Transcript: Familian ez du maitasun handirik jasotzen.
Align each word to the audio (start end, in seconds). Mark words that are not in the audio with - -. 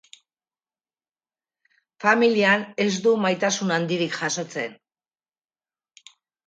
Familian 2.05 2.65
ez 2.89 2.91
du 3.07 3.15
maitasun 3.27 3.77
handirik 3.79 4.21
jasotzen. 4.25 4.79